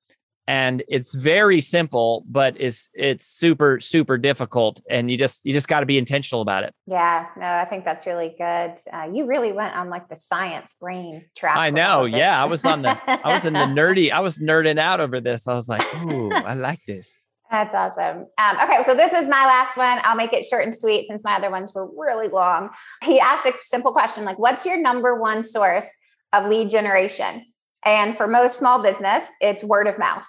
And 0.48 0.82
it's 0.88 1.14
very 1.14 1.62
simple, 1.62 2.26
but 2.28 2.56
it's 2.60 2.90
it's 2.96 3.28
super 3.28 3.80
super 3.80 4.18
difficult, 4.18 4.82
and 4.90 5.12
you 5.12 5.16
just 5.16 5.46
you 5.46 5.54
just 5.54 5.68
got 5.68 5.82
to 5.82 5.86
be 5.86 6.00
intentional 6.00 6.42
about 6.42 6.64
it. 6.64 6.74
Yeah, 6.88 7.28
no, 7.38 7.46
I 7.46 7.66
think 7.66 7.86
that's 7.86 8.08
really 8.08 8.34
good. 8.36 8.74
Uh, 8.92 9.08
you 9.14 9.28
really 9.28 9.52
went 9.52 9.76
on 9.76 9.92
like 9.92 10.10
the 10.10 10.16
science 10.16 10.74
brain 10.82 11.26
track. 11.38 11.56
I 11.56 11.70
know. 11.70 12.06
Yeah, 12.06 12.42
I 12.42 12.46
was 12.46 12.66
on 12.66 12.82
the 12.82 12.98
I 13.08 13.32
was 13.32 13.46
in 13.46 13.54
the 13.54 13.60
nerdy. 13.60 14.12
I 14.12 14.22
was 14.22 14.40
nerding 14.40 14.80
out 14.80 15.00
over 15.00 15.22
this. 15.22 15.48
I 15.48 15.54
was 15.54 15.70
like, 15.70 15.86
ooh, 16.04 16.32
I 16.32 16.56
like 16.56 16.80
this. 16.88 17.20
That's 17.50 17.74
awesome. 17.74 18.27
Um, 18.38 18.58
okay, 18.63 18.84
so 18.84 18.94
this 18.94 19.12
is 19.12 19.27
my 19.27 19.46
last 19.46 19.75
one. 19.75 20.00
I'll 20.03 20.15
make 20.15 20.34
it 20.34 20.46
short 20.46 20.65
and 20.65 20.75
sweet 20.75 21.08
since 21.08 21.24
my 21.24 21.36
other 21.36 21.50
ones 21.50 21.74
were 21.74 21.89
really 21.98 22.27
long. 22.27 22.70
He 23.03 23.20
asked 23.20 23.46
a 23.46 23.53
simple 23.62 23.91
question 23.91 24.24
like, 24.24 24.38
What's 24.38 24.65
your 24.65 24.79
number 24.79 25.20
one 25.20 25.44
source 25.44 25.88
of 26.32 26.48
lead 26.48 26.70
generation? 26.70 27.46
And 27.84 28.15
for 28.15 28.27
most 28.27 28.58
small 28.58 28.84
business, 28.84 29.24
it's 29.41 29.63
word 29.63 29.88
of 29.88 29.98
mouth. 29.98 30.25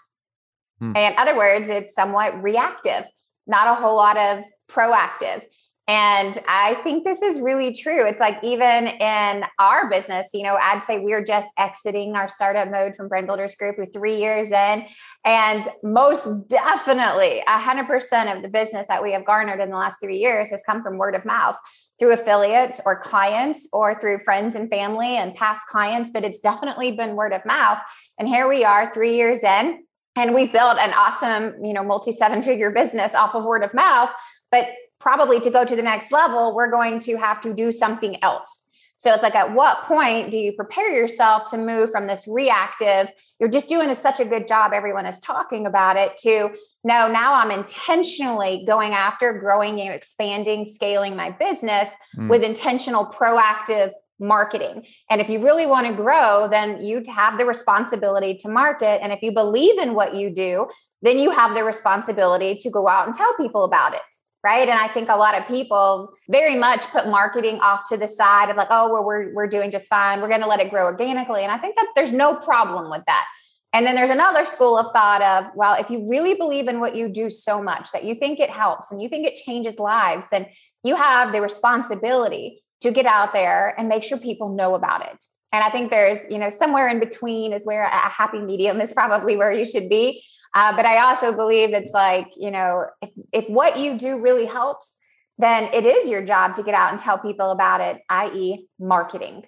Hmm. 0.79 0.97
In 0.97 1.13
other 1.19 1.37
words, 1.37 1.69
it's 1.69 1.95
somewhat 1.95 2.43
reactive, 2.43 3.05
not 3.47 3.69
a 3.69 3.75
whole 3.75 3.97
lot 3.97 4.17
of 4.17 4.45
proactive. 4.71 5.45
And 5.91 6.39
I 6.47 6.77
think 6.85 7.03
this 7.03 7.21
is 7.21 7.41
really 7.41 7.75
true. 7.75 8.07
It's 8.07 8.21
like 8.21 8.39
even 8.45 8.87
in 8.87 9.43
our 9.59 9.91
business, 9.91 10.29
you 10.33 10.45
know, 10.45 10.55
I'd 10.55 10.85
say 10.85 11.01
we're 11.01 11.25
just 11.25 11.53
exiting 11.59 12.15
our 12.15 12.29
startup 12.29 12.71
mode 12.71 12.95
from 12.95 13.09
Brand 13.09 13.27
Builders 13.27 13.57
Group. 13.57 13.75
We're 13.77 13.87
three 13.87 14.21
years 14.21 14.53
in. 14.53 14.87
And 15.25 15.69
most 15.83 16.47
definitely, 16.49 17.43
100% 17.45 18.37
of 18.37 18.43
the 18.43 18.49
business 18.49 18.87
that 18.87 19.03
we 19.03 19.11
have 19.15 19.27
garnered 19.27 19.59
in 19.59 19.71
the 19.71 19.77
last 19.77 19.97
three 20.01 20.19
years 20.19 20.51
has 20.51 20.63
come 20.65 20.81
from 20.81 20.97
word 20.97 21.17
of 21.17 21.25
mouth 21.25 21.57
through 21.99 22.13
affiliates 22.13 22.81
or 22.87 23.01
clients 23.01 23.69
or 23.73 23.99
through 23.99 24.21
friends 24.21 24.55
and 24.55 24.71
family 24.71 25.17
and 25.17 25.35
past 25.35 25.63
clients. 25.69 26.11
But 26.11 26.23
it's 26.23 26.39
definitely 26.39 26.93
been 26.93 27.17
word 27.17 27.33
of 27.33 27.45
mouth. 27.45 27.79
And 28.17 28.29
here 28.29 28.49
we 28.49 28.65
are, 28.65 28.93
three 28.95 29.17
years 29.17 29.43
in. 29.43 29.83
And 30.15 30.37
we've 30.37 30.53
built 30.53 30.79
an 30.79 30.93
awesome, 30.93 31.65
you 31.65 31.73
know, 31.73 31.83
multi 31.83 32.13
seven 32.13 32.45
figure 32.45 32.71
business 32.71 33.13
off 33.13 33.35
of 33.35 33.45
word 33.45 33.65
of 33.65 33.75
mouth. 33.75 34.11
But 34.53 34.67
probably 35.01 35.41
to 35.41 35.51
go 35.51 35.65
to 35.65 35.75
the 35.75 35.83
next 35.83 36.13
level, 36.13 36.55
we're 36.55 36.71
going 36.71 37.01
to 37.01 37.17
have 37.17 37.41
to 37.41 37.53
do 37.53 37.73
something 37.73 38.23
else. 38.23 38.65
So 38.99 39.11
it's 39.15 39.23
like, 39.23 39.35
at 39.35 39.55
what 39.55 39.85
point 39.85 40.31
do 40.31 40.37
you 40.37 40.53
prepare 40.53 40.95
yourself 40.95 41.51
to 41.53 41.57
move 41.57 41.91
from 41.91 42.07
this 42.07 42.29
reactive, 42.29 43.11
you're 43.41 43.49
just 43.49 43.71
doing 43.71 43.89
a, 43.89 43.95
such 43.95 44.21
a 44.21 44.27
good 44.27 44.47
job, 44.47 44.73
everyone 44.75 45.07
is 45.07 45.19
talking 45.21 45.67
about 45.67 45.97
it, 45.97 46.19
to 46.19 46.51
no, 46.85 47.11
now 47.11 47.33
I'm 47.33 47.51
intentionally 47.51 48.63
going 48.67 48.93
after 48.93 49.39
growing 49.39 49.81
and 49.81 49.95
expanding, 49.95 50.67
scaling 50.67 51.17
my 51.17 51.31
business 51.31 51.89
mm. 52.15 52.29
with 52.29 52.43
intentional, 52.43 53.07
proactive 53.07 53.93
marketing. 54.19 54.87
And 55.09 55.23
if 55.23 55.31
you 55.31 55.43
really 55.43 55.65
want 55.65 55.87
to 55.87 55.95
grow, 55.95 56.47
then 56.51 56.85
you 56.85 57.03
have 57.11 57.39
the 57.39 57.47
responsibility 57.47 58.35
to 58.41 58.49
market. 58.49 59.03
And 59.03 59.13
if 59.15 59.23
you 59.23 59.33
believe 59.33 59.79
in 59.79 59.95
what 59.95 60.15
you 60.15 60.29
do, 60.29 60.69
then 61.01 61.19
you 61.19 61.31
have 61.31 61.55
the 61.55 61.65
responsibility 61.65 62.57
to 62.57 62.71
go 62.71 62.87
out 62.87 63.07
and 63.07 63.17
tell 63.17 63.35
people 63.39 63.65
about 63.65 63.95
it. 63.95 64.03
Right. 64.43 64.67
And 64.67 64.79
I 64.79 64.89
think 64.89 65.11
a 65.11 65.17
lot 65.17 65.39
of 65.39 65.47
people 65.47 66.15
very 66.31 66.55
much 66.55 66.87
put 66.87 67.07
marketing 67.07 67.61
off 67.61 67.83
to 67.91 67.99
the 67.99 68.09
side 68.09 68.49
of 68.49 68.57
like, 68.57 68.69
oh, 68.71 68.91
well, 68.91 69.05
we're, 69.05 69.35
we're 69.35 69.47
doing 69.47 69.71
just 69.71 69.87
fine. 69.87 70.23
We're 70.23 70.29
going 70.29 70.41
to 70.41 70.47
let 70.47 70.61
it 70.61 70.71
grow 70.71 70.85
organically. 70.85 71.43
And 71.43 71.53
I 71.53 71.59
think 71.59 71.77
that 71.77 71.89
there's 71.95 72.13
no 72.13 72.37
problem 72.37 72.91
with 72.91 73.03
that. 73.07 73.27
And 73.73 73.87
then 73.87 73.95
there's 73.95 74.11
another 74.11 74.47
school 74.47 74.79
of 74.79 74.91
thought 74.93 75.23
of, 75.23 75.53
well, 75.55 75.75
if 75.75 75.91
you 75.91 76.09
really 76.09 76.35
believe 76.35 76.69
in 76.69 76.81
what 76.81 76.97
you 76.97 77.09
do 77.09 77.29
so 77.31 77.63
much 77.63 77.93
that 77.93 78.05
you 78.05 78.15
think 78.15 78.41
it 78.41 78.51
helps 78.51 78.91
and 78.91 79.01
you 79.01 79.09
think 79.09 79.27
it 79.27 79.37
changes 79.37 79.79
lives, 79.79 80.25
then 80.33 80.47
you 80.83 80.97
have 80.97 81.33
the 81.33 81.41
responsibility 81.41 82.63
to 82.81 82.91
get 82.91 83.07
out 83.07 83.33
there 83.33 83.75
and 83.79 83.89
make 83.89 84.05
sure 84.05 84.19
people 84.19 84.49
know 84.49 84.75
about 84.75 85.05
it. 85.05 85.25
And 85.53 85.63
I 85.63 85.71
think 85.71 85.91
there's, 85.91 86.19
you 86.31 86.39
know, 86.39 86.49
somewhere 86.49 86.89
in 86.89 86.99
between 86.99 87.53
is 87.53 87.67
where 87.67 87.83
a 87.83 87.89
happy 87.91 88.39
medium 88.39 88.81
is 88.81 88.93
probably 88.93 89.37
where 89.37 89.53
you 89.53 89.67
should 89.67 89.89
be. 89.89 90.23
Uh, 90.55 90.75
but 90.75 90.85
I 90.85 91.01
also 91.03 91.33
believe 91.33 91.73
it's 91.73 91.93
like, 91.93 92.29
you 92.37 92.51
know, 92.51 92.87
if, 93.03 93.11
if 93.33 93.49
what 93.49 93.79
you 93.79 93.99
do 93.99 94.21
really 94.21 94.47
helps, 94.47 94.95
then 95.39 95.73
it 95.73 95.87
is 95.87 96.09
your 96.09 96.25
job 96.25 96.55
to 96.57 96.63
get 96.63 96.75
out 96.75 96.93
and 96.93 97.01
tell 97.01 97.19
people 97.19 97.51
about 97.51 97.81
it, 97.81 98.03
i.e., 98.09 98.69
marketing 98.79 99.45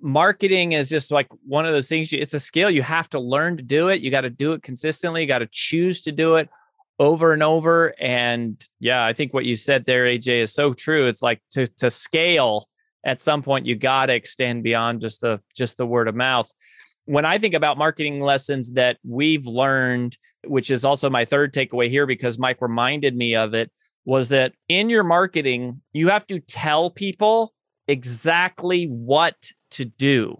marketing 0.00 0.72
is 0.72 0.88
just 0.88 1.10
like 1.10 1.26
one 1.44 1.66
of 1.66 1.72
those 1.72 1.88
things 1.88 2.12
it's 2.12 2.34
a 2.34 2.40
skill 2.40 2.70
you 2.70 2.82
have 2.82 3.10
to 3.10 3.18
learn 3.18 3.56
to 3.56 3.62
do 3.62 3.88
it 3.88 4.00
you 4.00 4.10
got 4.10 4.20
to 4.20 4.30
do 4.30 4.52
it 4.52 4.62
consistently 4.62 5.22
you 5.22 5.26
got 5.26 5.40
to 5.40 5.48
choose 5.50 6.02
to 6.02 6.12
do 6.12 6.36
it 6.36 6.48
over 7.00 7.32
and 7.32 7.42
over 7.42 7.94
and 8.00 8.68
yeah 8.78 9.04
i 9.04 9.12
think 9.12 9.34
what 9.34 9.44
you 9.44 9.56
said 9.56 9.84
there 9.84 10.04
aj 10.04 10.28
is 10.28 10.52
so 10.52 10.72
true 10.72 11.08
it's 11.08 11.22
like 11.22 11.40
to 11.50 11.66
to 11.66 11.90
scale 11.90 12.68
at 13.04 13.20
some 13.20 13.42
point 13.42 13.66
you 13.66 13.74
got 13.74 14.06
to 14.06 14.14
extend 14.14 14.62
beyond 14.62 15.00
just 15.00 15.20
the 15.20 15.40
just 15.54 15.76
the 15.76 15.86
word 15.86 16.06
of 16.06 16.14
mouth 16.14 16.52
when 17.08 17.24
i 17.24 17.38
think 17.38 17.54
about 17.54 17.78
marketing 17.78 18.20
lessons 18.20 18.72
that 18.72 18.98
we've 19.04 19.46
learned 19.46 20.16
which 20.46 20.70
is 20.70 20.84
also 20.84 21.10
my 21.10 21.24
third 21.24 21.52
takeaway 21.52 21.90
here 21.90 22.06
because 22.06 22.38
mike 22.38 22.60
reminded 22.60 23.16
me 23.16 23.34
of 23.34 23.54
it 23.54 23.70
was 24.04 24.30
that 24.30 24.52
in 24.68 24.88
your 24.88 25.04
marketing 25.04 25.82
you 25.92 26.08
have 26.08 26.26
to 26.26 26.38
tell 26.38 26.90
people 26.90 27.52
exactly 27.88 28.84
what 28.84 29.50
to 29.72 29.86
do. 29.86 30.36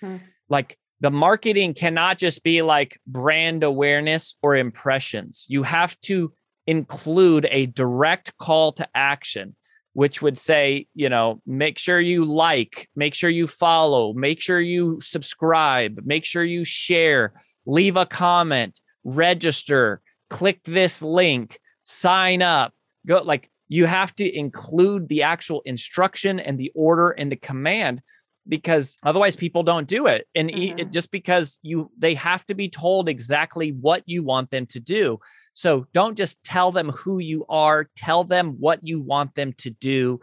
Hmm. 0.00 0.16
Like 0.48 0.78
the 1.00 1.10
marketing 1.10 1.74
cannot 1.74 2.16
just 2.16 2.42
be 2.44 2.62
like 2.62 2.98
brand 3.06 3.64
awareness 3.64 4.36
or 4.42 4.56
impressions. 4.56 5.44
You 5.48 5.64
have 5.64 5.98
to 6.02 6.32
include 6.66 7.46
a 7.50 7.66
direct 7.66 8.36
call 8.38 8.72
to 8.72 8.88
action, 8.94 9.56
which 9.94 10.22
would 10.22 10.38
say, 10.38 10.86
you 10.94 11.08
know, 11.08 11.40
make 11.46 11.78
sure 11.78 12.00
you 12.00 12.24
like, 12.24 12.88
make 12.96 13.14
sure 13.14 13.30
you 13.30 13.46
follow, 13.46 14.12
make 14.14 14.40
sure 14.40 14.60
you 14.60 15.00
subscribe, 15.00 16.00
make 16.04 16.24
sure 16.24 16.44
you 16.44 16.64
share, 16.64 17.32
leave 17.66 17.96
a 17.96 18.06
comment, 18.06 18.80
register, 19.04 20.00
click 20.30 20.60
this 20.64 21.02
link, 21.02 21.58
sign 21.84 22.42
up. 22.42 22.72
Go 23.06 23.22
like 23.22 23.50
you 23.68 23.86
have 23.86 24.14
to 24.14 24.38
include 24.38 25.08
the 25.08 25.22
actual 25.22 25.62
instruction 25.64 26.40
and 26.40 26.58
the 26.58 26.72
order 26.74 27.10
and 27.10 27.30
the 27.30 27.36
command 27.36 28.02
because 28.48 28.98
otherwise 29.02 29.36
people 29.36 29.62
don't 29.62 29.86
do 29.86 30.06
it. 30.06 30.26
And 30.34 30.50
mm-hmm. 30.50 30.78
it, 30.78 30.92
just 30.92 31.10
because 31.10 31.58
you 31.62 31.90
they 31.98 32.14
have 32.14 32.44
to 32.46 32.54
be 32.54 32.68
told 32.68 33.08
exactly 33.08 33.70
what 33.70 34.02
you 34.06 34.22
want 34.22 34.50
them 34.50 34.66
to 34.66 34.80
do. 34.80 35.18
So 35.54 35.86
don't 35.92 36.16
just 36.16 36.42
tell 36.42 36.72
them 36.72 36.90
who 36.90 37.18
you 37.18 37.44
are 37.48 37.88
tell 37.96 38.24
them 38.24 38.56
what 38.58 38.80
you 38.82 39.00
want 39.00 39.34
them 39.34 39.52
to 39.58 39.70
do. 39.70 40.20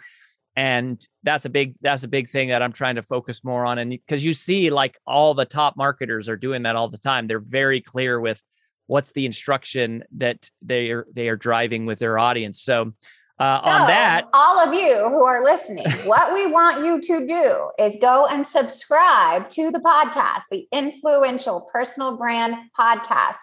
And 0.56 1.06
that's 1.24 1.46
a 1.46 1.50
big 1.50 1.76
that's 1.82 2.04
a 2.04 2.10
big 2.10 2.30
thing 2.30 2.50
that 2.50 2.62
i'm 2.62 2.74
trying 2.74 2.96
to 2.96 3.04
focus 3.04 3.44
more 3.44 3.66
on. 3.66 3.78
And 3.78 3.92
because 3.92 4.26
you 4.26 4.34
see 4.34 4.70
like 4.70 4.98
all 5.08 5.34
the 5.34 5.46
top 5.46 5.78
marketers 5.78 6.28
are 6.28 6.38
doing 6.38 6.64
that 6.64 6.76
all 6.76 6.90
the 6.90 6.98
time. 6.98 7.28
They're 7.28 7.40
very 7.40 7.82
clear 7.82 8.20
with 8.20 8.44
what's 8.88 9.12
the 9.12 9.26
instruction 9.26 10.04
that 10.18 10.50
they 10.62 10.90
are 10.90 11.08
they 11.14 11.30
are 11.30 11.38
driving 11.38 11.86
with 11.86 12.00
their 12.00 12.18
audience. 12.18 12.62
So 12.62 12.94
uh, 13.40 13.60
so, 13.62 13.70
on 13.70 13.88
that, 13.88 14.28
all 14.34 14.60
of 14.60 14.74
you 14.74 15.08
who 15.10 15.24
are 15.24 15.44
listening, 15.44 15.90
what 16.06 16.34
we 16.34 16.46
want 16.52 16.84
you 16.86 17.00
to 17.00 17.26
do 17.26 17.70
is 17.80 17.96
go 18.02 18.26
and 18.26 18.46
subscribe 18.46 19.50
to 19.50 19.72
the 19.72 19.80
podcast, 19.80 20.44
the 20.52 20.68
Influential 20.74 21.70
Personal 21.72 22.18
Brand 22.18 22.56
Podcast. 22.78 23.38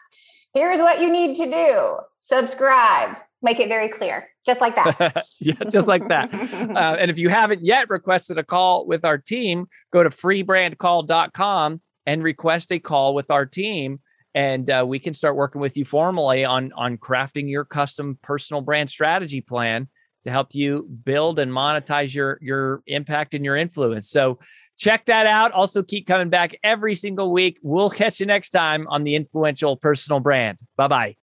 Here's 0.54 0.80
what 0.80 1.00
you 1.00 1.10
need 1.10 1.36
to 1.36 1.46
do 1.46 1.96
subscribe, 2.20 3.16
make 3.40 3.58
it 3.58 3.68
very 3.68 3.88
clear, 3.88 4.28
just 4.44 4.60
like 4.60 4.74
that. 4.74 5.24
yeah, 5.40 5.54
just 5.70 5.88
like 5.88 6.08
that. 6.08 6.30
Uh, 6.76 6.96
and 6.98 7.10
if 7.10 7.18
you 7.18 7.30
haven't 7.30 7.64
yet 7.64 7.88
requested 7.88 8.36
a 8.36 8.44
call 8.44 8.86
with 8.86 9.04
our 9.04 9.16
team, 9.16 9.66
go 9.92 10.02
to 10.02 10.10
freebrandcall.com 10.10 11.80
and 12.04 12.22
request 12.22 12.70
a 12.70 12.78
call 12.78 13.14
with 13.14 13.30
our 13.30 13.46
team 13.46 14.00
and 14.36 14.68
uh, 14.68 14.84
we 14.86 14.98
can 14.98 15.14
start 15.14 15.34
working 15.34 15.62
with 15.62 15.76
you 15.76 15.84
formally 15.84 16.44
on 16.44 16.70
on 16.74 16.98
crafting 16.98 17.48
your 17.50 17.64
custom 17.64 18.18
personal 18.22 18.60
brand 18.60 18.90
strategy 18.90 19.40
plan 19.40 19.88
to 20.24 20.30
help 20.30 20.54
you 20.54 20.88
build 21.04 21.38
and 21.38 21.50
monetize 21.50 22.14
your 22.14 22.38
your 22.42 22.82
impact 22.86 23.32
and 23.32 23.44
your 23.44 23.56
influence. 23.56 24.10
So 24.10 24.38
check 24.76 25.06
that 25.06 25.26
out. 25.26 25.52
Also 25.52 25.82
keep 25.82 26.06
coming 26.06 26.28
back 26.28 26.54
every 26.62 26.94
single 26.94 27.32
week. 27.32 27.58
We'll 27.62 27.90
catch 27.90 28.20
you 28.20 28.26
next 28.26 28.50
time 28.50 28.86
on 28.88 29.04
the 29.04 29.14
influential 29.14 29.76
personal 29.76 30.20
brand. 30.20 30.60
Bye 30.76 30.88
bye 30.88 31.25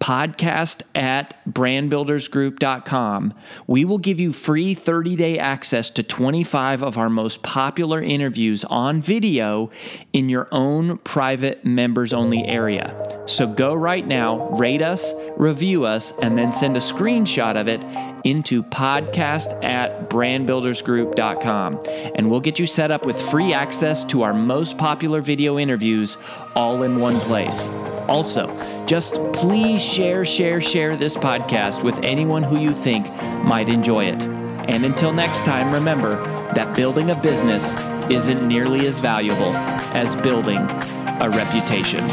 podcast 0.00 0.82
at 0.94 1.34
brandbuildersgroup.com. 1.48 3.34
We 3.66 3.84
will 3.84 3.98
give 3.98 4.18
you 4.18 4.32
free 4.32 4.74
30 4.74 5.14
day 5.14 5.38
access 5.38 5.90
to 5.90 6.02
25 6.02 6.82
of 6.82 6.98
our 6.98 7.10
most 7.10 7.42
popular 7.42 8.02
interviews 8.02 8.64
on 8.64 9.02
video 9.02 9.70
in 10.12 10.28
your 10.28 10.48
own 10.50 10.98
private 10.98 11.64
members 11.64 12.12
only 12.12 12.44
area. 12.46 12.96
So 13.26 13.46
go 13.46 13.74
right 13.74 14.06
now, 14.06 14.48
rate 14.50 14.82
us, 14.82 15.12
review 15.36 15.84
us, 15.84 16.12
and 16.22 16.36
then 16.36 16.50
send 16.50 16.76
a 16.76 16.80
screenshot 16.80 17.60
of 17.60 17.68
it 17.68 17.84
into 18.24 18.62
podcast 18.62 19.62
at 19.64 20.08
brandbuildersgroup.com. 20.10 21.80
And 22.14 22.30
we'll 22.30 22.40
get 22.40 22.58
you 22.58 22.66
set 22.66 22.90
up 22.90 23.06
with 23.06 23.20
free 23.30 23.52
access 23.52 24.04
to 24.04 24.22
our 24.22 24.34
most 24.34 24.78
popular 24.78 25.20
video 25.20 25.58
interviews 25.58 26.16
all 26.54 26.82
in 26.82 27.00
one 27.00 27.18
place. 27.20 27.66
Also, 28.08 28.48
just 28.86 29.14
please 29.32 29.82
share, 29.82 30.24
share, 30.24 30.60
share 30.60 30.96
this 30.96 31.16
podcast 31.16 31.82
with 31.82 31.98
anyone 32.02 32.42
who 32.42 32.58
you 32.58 32.72
think 32.72 33.06
might 33.44 33.68
enjoy 33.68 34.04
it. 34.04 34.22
And 34.68 34.84
until 34.84 35.12
next 35.12 35.44
time, 35.44 35.72
remember 35.72 36.16
that 36.54 36.76
building 36.76 37.10
a 37.10 37.14
business 37.14 37.74
isn't 38.10 38.46
nearly 38.46 38.86
as 38.86 38.98
valuable 38.98 39.54
as 39.94 40.14
building 40.16 40.58
a 40.58 41.30
reputation. 41.30 42.04